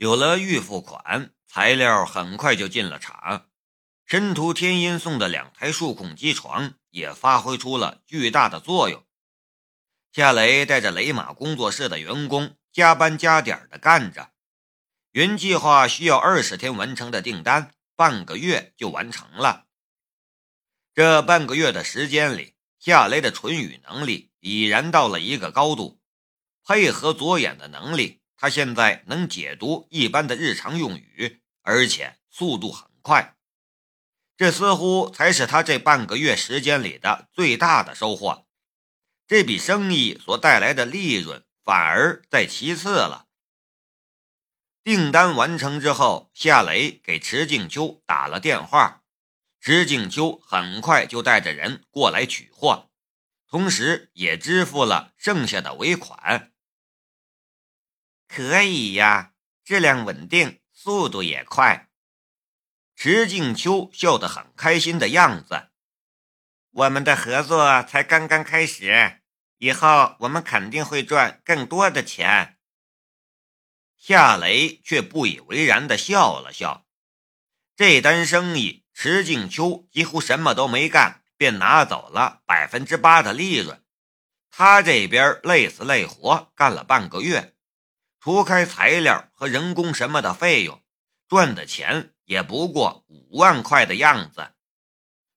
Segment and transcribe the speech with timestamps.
[0.00, 3.50] 有了预付款，材料很快就进了厂。
[4.06, 9.04] 申屠天音送的两台数控机床也发挥出了巨大的作用。
[10.10, 14.32] 夏雷带着雷马工作室的员工加班加点的干着，
[15.10, 19.66] 原计划需要二十天完成的订单，半个月就完成了。
[20.94, 26.00] 这半个月的时间里，夏雷的唇语能力已然到了一个高度，
[26.64, 33.36] 配合左眼的能力，他现在能解读一般的日常用语，而且速度很快。
[34.34, 38.46] 这似乎才是他这半个月时间里的最大的收获。
[39.26, 43.26] 这笔生意所带来的利润反而在其次了。
[44.82, 49.02] 订单完成之后，夏雷给池静秋打了电话，
[49.60, 52.90] 池静秋很快就带着人过来取货，
[53.46, 56.49] 同时也支付了剩下的尾款。
[58.32, 59.32] 可以呀，
[59.64, 61.88] 质量稳定，速度也快。
[62.94, 65.70] 池静秋笑得很开心的样子。
[66.70, 69.16] 我们的合作才刚刚开始。
[69.58, 72.56] 以后我们肯定会赚更多的钱。
[73.98, 76.86] 夏雷却不以为然的笑了笑。
[77.74, 83.84] 这单生意，池静秋几乎什么都没干，便拿走了百分之八的利润。
[84.50, 87.54] 他这边累死累活干了半个月，
[88.20, 90.82] 除开材料和人工什么的费用，
[91.26, 94.52] 赚的钱也不过五万块的样子。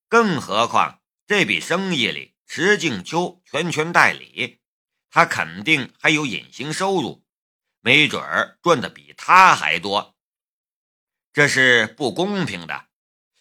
[0.07, 2.31] 更何况这笔生意里。
[2.45, 4.61] 池静秋全权代理，
[5.09, 7.25] 他肯定还有隐形收入，
[7.79, 10.15] 没准儿赚的比他还多。
[11.31, 12.89] 这是不公平的，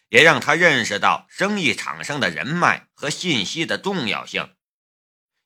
[0.08, 4.56] 也让他认识到生意场上的人脉和信息的重要性。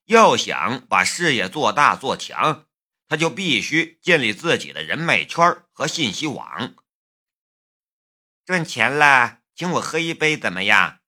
[0.05, 2.66] 要想把事业做大做强，
[3.07, 6.75] 他就必须建立自己的人脉圈和信息网。
[8.45, 10.99] 赚钱了，请我喝一杯，怎么样？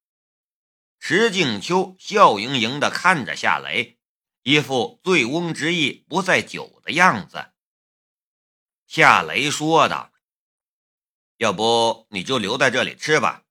[1.00, 4.00] 石静秋笑盈盈地看着夏雷，
[4.44, 7.54] 一副醉翁之意不在酒的样子。
[8.86, 10.12] 夏雷说道
[11.38, 13.46] ：“要不你就留在这里吃吧，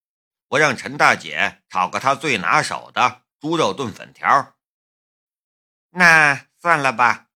[0.48, 4.56] 我让陈大姐炒个她最拿手的猪肉炖粉条。”
[5.90, 7.27] 那算了吧。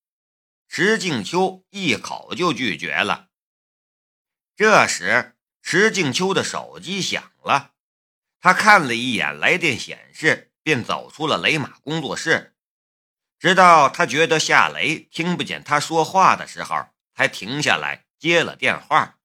[0.74, 3.28] 石静秋一口就拒绝了。
[4.56, 7.72] 这时，石静秋的手机响了。
[8.40, 12.54] 他看了一眼来电显示，便走出了雷马工作室，
[13.38, 19.18] 直到他觉得夏雷听不见他说话的时候，才停下来接了电话。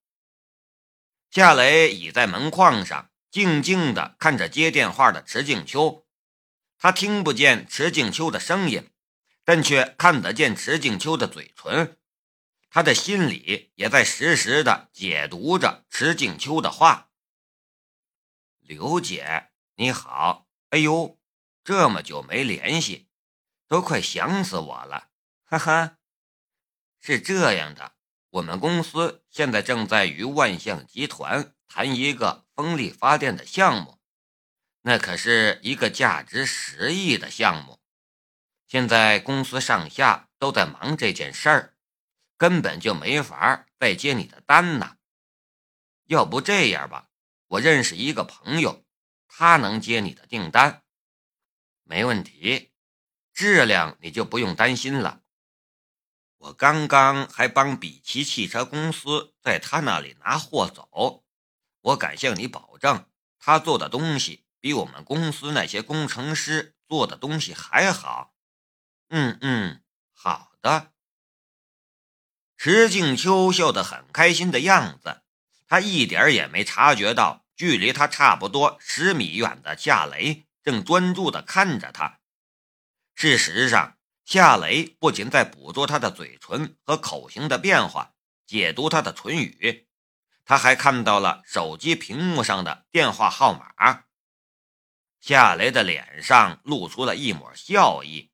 [1.30, 6.06] 夏雷倚在门框上，静静地看着接电话的池静秋。
[6.76, 8.90] 他听不见池静秋的声音，
[9.48, 11.96] 但却看得见池静秋的嘴唇。
[12.68, 17.08] 他的心里也在实时的解读着池静秋的话。
[18.58, 20.46] 刘姐，你好！
[20.68, 21.18] 哎呦，
[21.64, 23.08] 这么久没联系，
[23.66, 25.08] 都快想死我了！
[25.44, 25.96] 哈哈，
[27.00, 27.94] 是这样的，
[28.28, 33.98] 我们公司现在正在与万象集团谈一个风力发电的项目，
[34.82, 37.80] 那可是一个价值十亿的项目。
[38.68, 41.74] 现在公司上下都在忙这件事儿，
[42.36, 44.98] 根本就没法再接你的单呢。
[46.04, 47.08] 要不这样吧？
[47.46, 48.84] 我认识一个朋友，
[49.26, 50.82] 他能接你的订单，
[51.82, 52.70] 没问题，
[53.32, 55.22] 质量你就不用担心了。
[56.36, 61.24] 我刚刚还帮比奇汽车公司在他那里拿货走，
[61.80, 63.08] 我敢向你保证，
[63.38, 68.34] 他做的东西比我们公司那些工程师做的东西还好。
[69.10, 69.82] 嗯嗯，
[70.12, 70.92] 好的。
[72.56, 75.22] 石静秋笑得很开心的样子。
[75.66, 82.20] 他一点也没察觉到，距离他差不多十米远的夏雷正专注地看着他。
[83.14, 88.14] 事实上，夏雷不仅在捕捉他的嘴唇和口型的变化，
[88.46, 89.88] 解读他的唇语，
[90.44, 94.04] 他还看到了手机屏幕上的电话号码。
[95.20, 98.30] 夏雷的脸上露出了一抹笑意，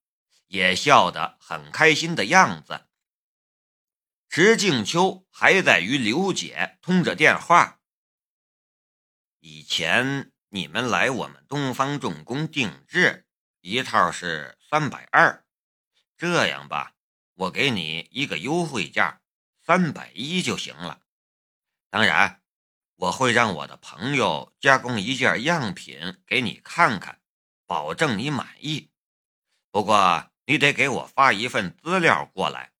[0.55, 2.87] 也笑得很开心的样子。
[4.29, 7.81] 石静秋还在与刘姐通着电话。
[9.41, 13.27] 以前你们来我们东方重工定制，
[13.63, 15.45] 一套是三百二。
[16.17, 16.95] 这样吧，
[17.35, 19.23] 我给你一个优惠价，
[19.61, 21.01] 三百一就行了。
[21.91, 22.43] 当然，
[22.95, 27.21] 我会让我的朋友加工一件样品给你看看，
[27.67, 28.93] 保证你满意。
[29.73, 32.73] 不过你得给我发一份资料过来。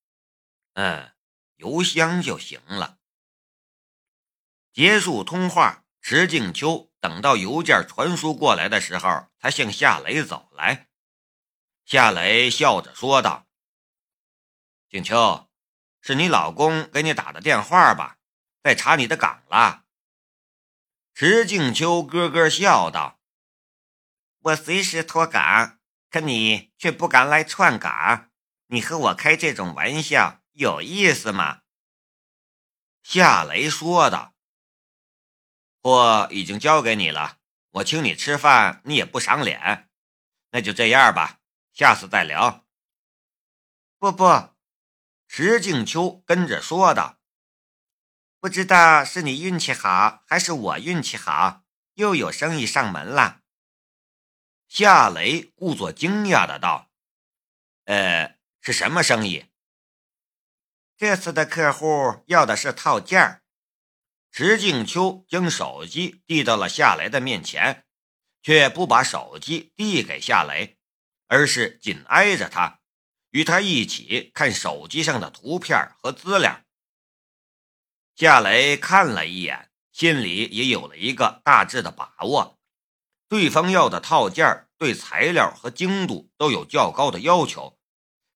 [0.73, 1.11] 嗯。
[1.57, 2.99] 邮箱就行了。
[4.73, 10.89] 结束通话，石静秋等到邮件传输过来的时候，才向夏雷走来。
[11.85, 13.47] 夏雷笑着说道
[14.91, 15.49] ：“静秋，
[16.01, 18.17] 是你老公给你打的电话吧？
[18.61, 19.85] 在查你的岗了。”
[21.15, 23.21] 石静秋咯咯笑道
[24.43, 25.79] ：“我随时脱岗，
[26.15, 28.31] 可你却不敢来串岗。
[28.67, 31.63] 你和我开这种玩笑有意思吗？”
[33.03, 34.33] 夏雷说道
[35.83, 37.39] ：“货已经交给你了，
[37.71, 39.89] 我请你吃饭，你也不赏脸，
[40.51, 41.41] 那就这样吧。”
[41.75, 42.65] 下次再聊。
[43.99, 44.55] 不不，
[45.27, 47.19] 石静秋跟着说道
[48.39, 51.65] ：“不知道是你运气好，还是我运气好，
[51.95, 53.41] 又有生意上门了。”
[54.77, 56.89] 夏雷故作惊讶的道
[57.87, 59.45] ：“呃，是什么生意？”
[60.97, 63.41] 这次的客户要的是套件儿。
[64.31, 67.85] 石静秋将手机递到了夏雷的面前，
[68.41, 70.77] 却不把手机递给夏雷。
[71.27, 72.81] 而是紧挨着他，
[73.29, 76.65] 与他一起看手机上的图片和资料。
[78.13, 82.59] 夏雷看了一眼，心里也有了一个大致的把握。
[83.27, 87.79] 对方要的套件对材料和精度都有较高的要求，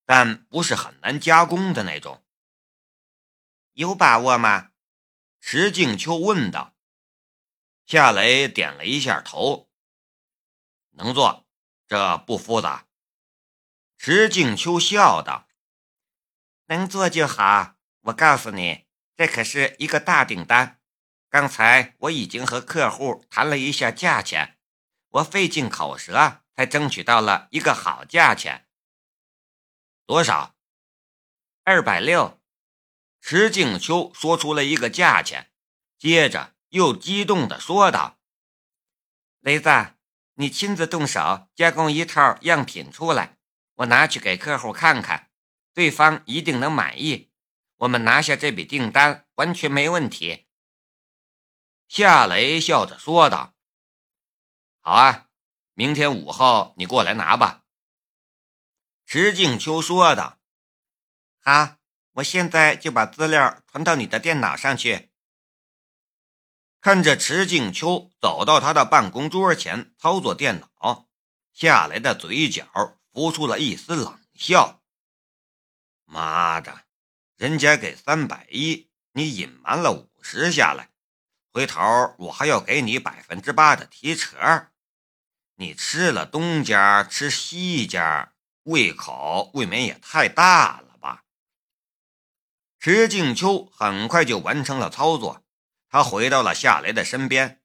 [0.06, 2.24] 但不是很难加工的那种。
[3.74, 4.72] 有把握吗？
[5.40, 6.76] 石静秋问道。
[7.86, 9.70] 夏雷点了一下头，
[10.92, 11.48] 能做。
[11.88, 12.86] 这不复杂，
[13.98, 15.48] 石静秋笑道
[16.70, 17.78] ：“能做就好。
[18.02, 18.86] 我告诉你，
[19.16, 20.80] 这可是一个大订单。
[21.30, 24.59] 刚才我已经和客户谈了一下价钱，
[25.10, 28.68] 我费尽口舌才争取到了一个好价钱。
[30.06, 30.56] 多少？
[31.64, 32.40] 二百六。”
[33.22, 35.52] 石静秋说出了一个价钱，
[35.98, 38.20] 接着又激动地说道
[39.42, 39.70] ：“雷子。”
[40.40, 43.38] 你亲自动手加工一套样品出来，
[43.76, 45.30] 我拿去给客户看看，
[45.74, 47.30] 对方一定能满意。
[47.76, 50.48] 我们拿下这笔订单完全没问题。
[51.90, 53.54] 夏雷笑着说道
[54.82, 55.28] ：“好啊，
[55.74, 57.64] 明天午后你过来拿吧。”
[59.06, 60.40] 石静秋说道
[61.42, 61.78] ：“好，
[62.14, 65.10] 我现在就把资料传到你的电脑上去。”
[66.82, 71.10] 看着池静秋走到他的办公桌前操作电脑，
[71.52, 72.66] 夏来的嘴角
[73.12, 74.82] 浮出了一丝冷笑。
[76.06, 76.86] 妈的，
[77.36, 80.90] 人家给三百一，你隐瞒了五十下来，
[81.52, 81.82] 回头
[82.20, 84.68] 我还要给你百分之八的提成，
[85.56, 91.26] 你吃了东家吃西家，胃口未免也太大了吧？
[92.80, 95.44] 池静秋很快就完成了操作。
[95.90, 97.64] 他回到了夏雷的身边，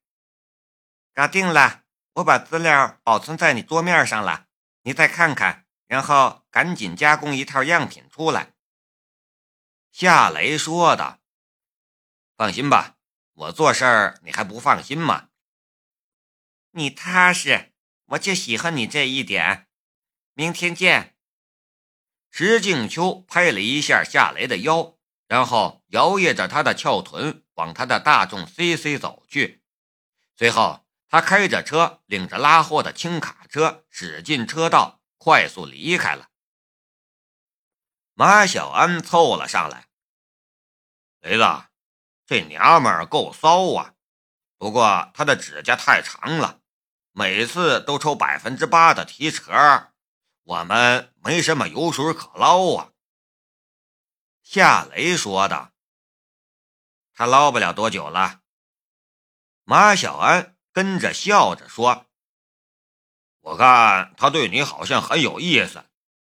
[1.12, 1.84] 搞定了，
[2.14, 4.46] 我把资料保存在你桌面上了，
[4.84, 8.54] 你再看看，然后赶紧加工一套样品出来。”
[9.92, 11.20] 夏雷说的。
[12.36, 12.93] 放心吧，
[13.34, 15.28] 我做事儿你还不放心吗？
[16.70, 17.72] 你踏实，
[18.06, 19.68] 我就喜欢你这一点。
[20.34, 21.16] 明天见。
[22.30, 24.98] 石静秋拍了一下夏雷的腰，
[25.28, 27.42] 然后摇曳着他的翘臀。
[27.54, 29.62] 往他的大众 CC 走去，
[30.36, 36.30] 随后他开着车，领着拉货的轻卡车驶进车道，快速离开了。
[38.14, 39.86] 马小安凑了上来
[41.22, 41.44] ：“雷子，
[42.26, 43.94] 这娘们儿够骚啊，
[44.56, 46.60] 不过她的指甲太长了，
[47.12, 49.92] 每次都抽百分之八的提成，
[50.44, 52.90] 我们没什么油水可捞啊。”
[54.42, 55.72] 夏雷说道。
[57.16, 58.40] 他捞不了多久了，
[59.62, 62.06] 马小安跟着笑着说
[63.40, 65.84] ：“我看他对你好像很有意思，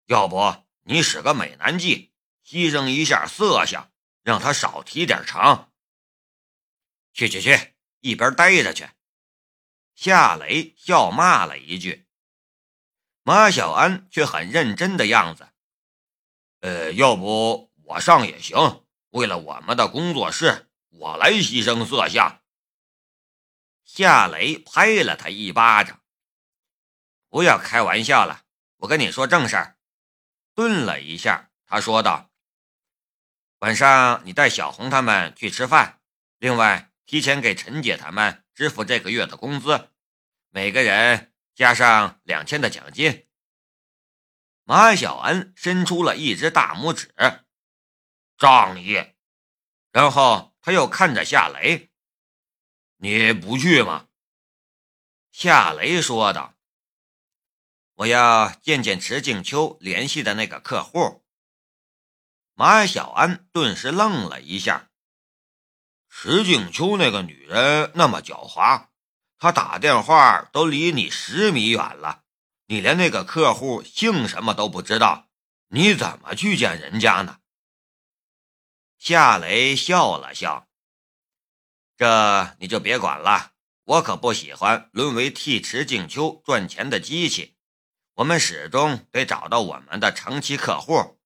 [0.04, 2.12] 要不你使个美男计，
[2.44, 3.90] 牺牲一下色相，
[4.22, 5.68] 让他少提点成。”
[7.14, 8.86] 去去去，一边待着去！
[9.94, 12.06] 夏雷笑骂了一句，
[13.22, 15.48] 马小安却很认真的样子
[16.60, 22.40] ：“呃，要不我上也行，为了我们的工作室。”我来牺牲色相。
[23.84, 26.00] 夏雷拍了他一巴掌。
[27.28, 28.44] 不要开玩笑了，
[28.76, 29.76] 我跟你说正事儿。
[30.54, 32.30] 顿了一下，他说道
[33.58, 36.00] ：“晚上你带小红他们去吃饭，
[36.38, 39.90] 另外提前给陈姐他们支付这个月的工资，
[40.50, 43.26] 每个人加上两千的奖金。”
[44.64, 47.14] 马小安伸出了一只大拇指，
[48.38, 49.14] 仗义。
[49.92, 50.52] 然后。
[50.66, 51.90] 他又看着夏雷，
[52.96, 54.08] 你不去吗？
[55.30, 56.54] 夏雷说道
[57.96, 61.22] ：“我要见见池静秋联系的那个客户。”
[62.56, 64.90] 马小安顿时愣了一下。
[66.16, 68.86] 池静秋那个女人那么狡猾，
[69.36, 72.22] 她打电话都离你十米远了，
[72.66, 75.28] 你连那个客户姓什么都不知道，
[75.68, 77.40] 你怎么去见人家呢？
[78.96, 80.68] 夏雷笑了笑
[81.98, 83.50] ：“这你就别管了。”
[83.84, 87.56] 我可不喜欢沦为替池静秋赚钱的机器，
[88.14, 91.18] 我们始终得找到我们的长期客户。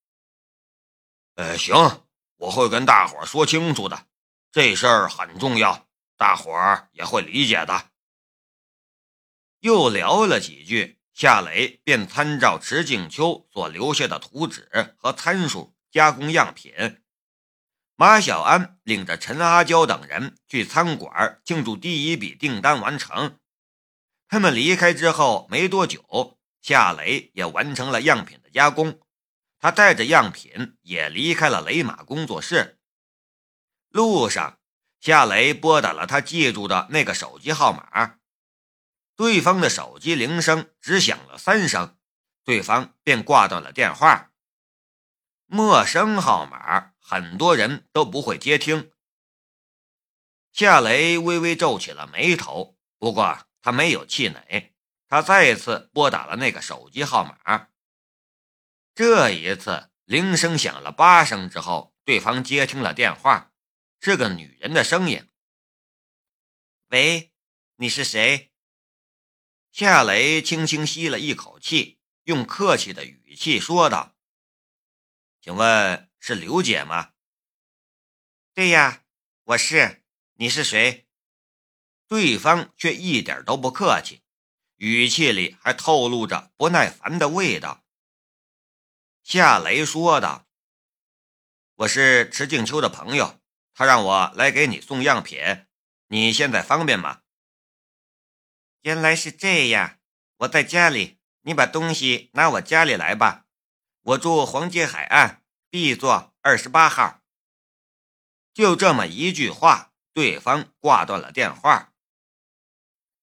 [1.35, 2.05] 呃，行，
[2.35, 4.07] 我会跟大伙说清楚的，
[4.51, 5.87] 这事儿很重要，
[6.17, 7.91] 大伙儿也会理解的。
[9.59, 17.03] 又聊了几句，夏雷便参照池静秋所留下的图纸和参数加工样品。
[17.95, 23.37] 马小安领着陈阿娇等人去餐馆庆祝第一笔订单完成。
[24.27, 28.99] 他们离开之后没多久，夏雷也完成了样品的加工。
[29.59, 32.78] 他带着样品也离开了雷马工作室。
[33.89, 34.59] 路上，
[34.99, 38.17] 夏雷拨打了他记住的那个手机号码，
[39.15, 41.97] 对方的手机铃声只响了三声，
[42.43, 44.31] 对方便挂断了电话。
[45.45, 46.93] 陌生号码。
[47.11, 48.91] 很多人都不会接听。
[50.53, 54.75] 夏雷微微皱起了眉头，不过他没有气馁，
[55.07, 57.69] 他再一次拨打了那个手机号码。
[58.93, 63.48] 这一次铃声响了八声之后，对方接听了电话，
[63.99, 65.29] 是个女人的声音
[66.89, 67.33] ：“喂，
[67.75, 68.51] 你是谁？”
[69.71, 74.15] 夏雷轻轻吸了一口气，用客气的语气说道
[75.41, 77.13] ：“请问？”是刘姐吗？
[78.53, 79.05] 对呀，
[79.43, 80.03] 我是。
[80.33, 81.07] 你是谁？
[82.07, 84.21] 对方却一点都不客气，
[84.75, 87.85] 语气里还透露着不耐烦的味道。
[89.23, 90.45] 夏雷说道
[91.75, 93.38] ：“我是池静秋的朋友，
[93.79, 95.39] 他让我来给你送样品。
[96.09, 97.21] 你现在方便吗？”
[98.83, 99.99] 原来是这样，
[100.39, 103.45] 我在家里，你把东西拿我家里来吧。
[104.01, 105.45] 我住黄街海岸。
[105.69, 107.21] B 座二十八号。
[108.53, 111.93] 就这么一句话，对方挂断了电话。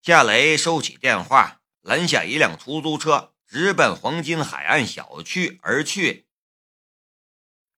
[0.02, 6.30] 夏雷收起电话，拦下一辆出租车，直奔黄金海岸小区而去。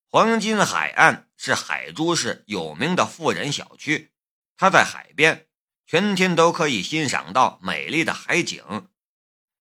[0.10, 4.12] 黄金海岸是海珠市有名的富人小区，
[4.58, 5.48] 它在海边，
[5.86, 8.90] 全天都可以欣赏到美丽的海景。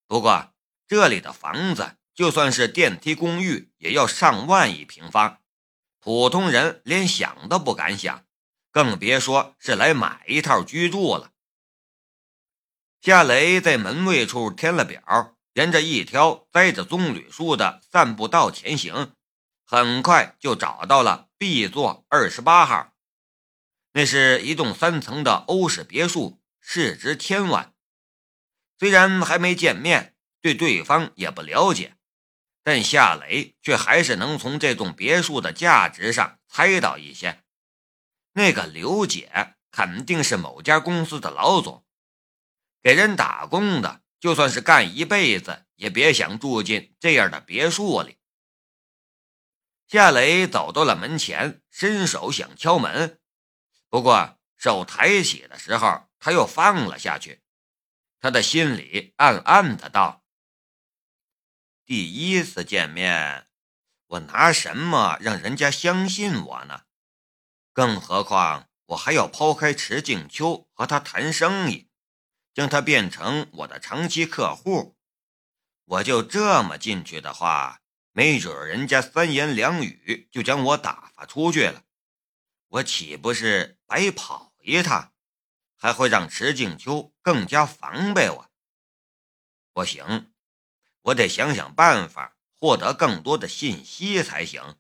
[0.09, 0.53] 不过，
[0.89, 1.97] 这里的房子。
[2.17, 5.43] 就算是电梯公寓，也要上万一平方，
[6.01, 8.25] 普通人连想都不敢想，
[8.73, 11.33] 更别说是来买一套居住了。
[13.03, 19.15] 夏雷在门卫处填了表，沿着一条栽着棕榈树的散步道前行，
[19.67, 22.95] 很快就找到了 B 座二十八号。
[23.93, 27.75] 那是一栋三层的欧式别墅，市值千万。
[28.79, 31.97] 虽然还没见面，对对方也不了解。
[32.63, 37.43] 但夏雷却还是能从这栋别墅的价值上猜到一些。
[38.35, 41.85] 那个刘姐肯定是某家公司的老总，
[42.83, 48.16] 给人打工的，就算是干一辈子，也别想住进这样的别墅里。
[49.89, 53.21] 夏雷走到了门前，伸手想敲门，
[53.89, 57.43] 不过手抬起的时候，他又放了下去。
[58.19, 60.25] 他的心里暗暗的道。
[61.85, 63.47] 第一次见面，
[64.07, 66.83] 我拿什么让人家相信我呢？
[67.73, 71.89] 更何况我还要抛开池静秋和他谈生意，
[72.53, 74.97] 将他变成我的长期客户。
[75.85, 77.83] 我就这么进去的话，
[78.17, 81.85] 没准人家三言两语就将我打发出去了，
[82.69, 85.13] 我岂不是白跑一趟？
[85.77, 88.51] 还会让池静秋更加防备我。
[89.75, 90.33] 不行。
[91.03, 94.79] 我得想想办法，获得更多的信息才行。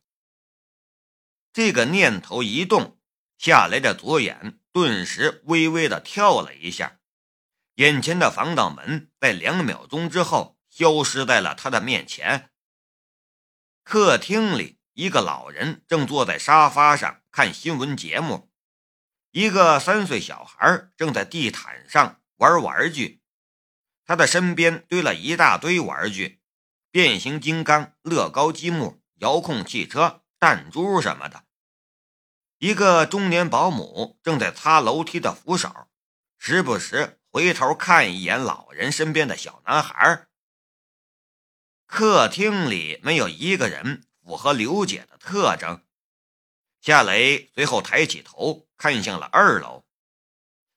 [1.52, 2.98] 这个念头一动，
[3.36, 7.00] 夏雷的左眼顿时微微的跳了一下，
[7.74, 12.50] 眼前的防盗门在两秒钟之后消失在了他的面前。
[13.88, 18.50] 客厅里，一个老人正坐在沙发上看新闻节目，
[19.30, 23.22] 一个三岁小孩正在地毯上玩玩具。
[24.04, 26.40] 他的身边堆了一大堆玩具，
[26.90, 31.44] 变形金刚、乐高积木、遥控汽车、弹珠什么的。
[32.58, 35.86] 一个中年保姆正在擦楼梯的扶手，
[36.36, 40.26] 时不时回头看一眼老人身边的小男孩。
[41.86, 45.82] 客厅里没有一个人符合刘姐的特征。
[46.80, 49.84] 夏雷随后抬起头，看向了二楼。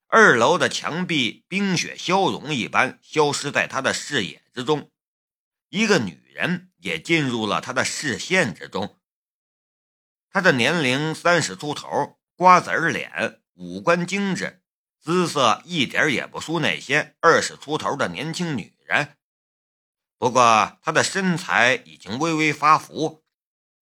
[0.07, 4.91] 二楼的墙壁冰雪消融一般消失在他的视野之中，
[5.69, 8.99] 一个女人也进入了他的视线之中。
[10.31, 14.63] 她的年龄三十出头，瓜子脸，五官精致，
[14.99, 19.17] 姿色一点也不输那些二十出头的年轻女人。
[20.19, 23.23] 不过她的身材已经微微发福，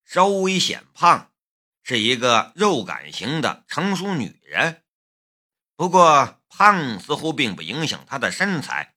[0.04, 1.32] 稍微显胖，
[1.82, 4.84] 是一个肉感型的成熟女人。
[5.74, 8.94] 不过，胖似乎并不影响她的身材，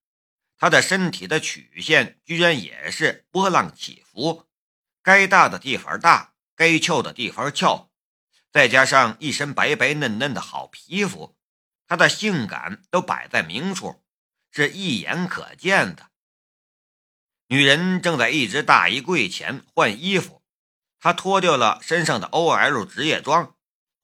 [0.56, 4.48] 她的身体的曲线居然也是波浪起伏，
[5.02, 7.90] 该大的地方大，该翘的地方翘，
[8.52, 11.36] 再加上一身白白嫩嫩的好皮肤，
[11.88, 14.04] 她的性感都摆在明处，
[14.52, 16.11] 是一眼可见的。
[17.52, 20.42] 女人正在一只大衣柜前换衣服，
[21.02, 23.58] 她脱掉了身上的 OL 职业装。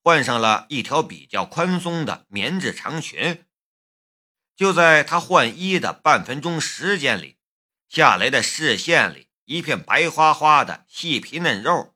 [0.03, 3.45] 换上了一条比较宽松的棉质长裙。
[4.53, 7.37] 就在他换衣的半分钟时间里，
[7.87, 11.95] 夏雷的视线里一片白花花的细皮嫩肉，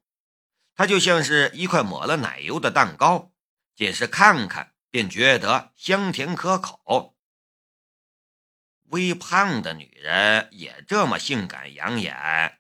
[0.74, 3.34] 它就像是一块抹了奶油的蛋糕，
[3.76, 7.11] 仅是看看便觉得香甜可口。
[8.92, 12.60] 微胖的女人也这么性感养眼，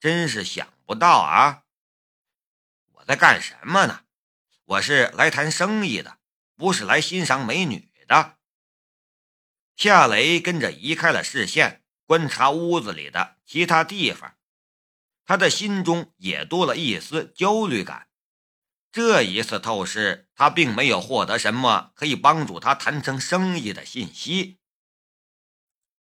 [0.00, 1.64] 真是想不到啊！
[2.92, 4.04] 我在干什么呢？
[4.64, 6.18] 我是来谈生意的，
[6.56, 8.38] 不是来欣赏美女的。
[9.76, 14.38] 夏雷跟着移开了视线，观察屋子里的其他地方，
[15.26, 18.08] 他的心中也多了一丝焦虑感。
[18.90, 24.58] 这一次透视，他并没有获得什么可以帮助他谈成生意的信息。